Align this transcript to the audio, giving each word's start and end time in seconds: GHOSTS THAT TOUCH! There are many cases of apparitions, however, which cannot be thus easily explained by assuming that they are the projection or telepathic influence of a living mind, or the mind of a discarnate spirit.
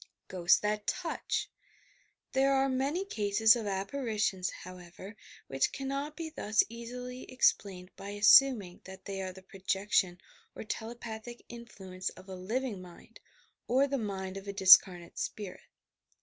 GHOSTS 0.29 0.57
THAT 0.61 0.87
TOUCH! 0.87 1.51
There 2.31 2.53
are 2.55 2.67
many 2.67 3.05
cases 3.05 3.55
of 3.55 3.67
apparitions, 3.67 4.49
however, 4.49 5.15
which 5.45 5.71
cannot 5.71 6.15
be 6.17 6.31
thus 6.31 6.63
easily 6.69 7.31
explained 7.31 7.91
by 7.95 8.09
assuming 8.09 8.81
that 8.85 9.05
they 9.05 9.21
are 9.21 9.31
the 9.31 9.43
projection 9.43 10.17
or 10.55 10.63
telepathic 10.63 11.45
influence 11.49 12.09
of 12.09 12.27
a 12.27 12.35
living 12.35 12.81
mind, 12.81 13.19
or 13.67 13.85
the 13.85 13.99
mind 13.99 14.37
of 14.37 14.47
a 14.47 14.53
discarnate 14.53 15.19
spirit. 15.19 15.61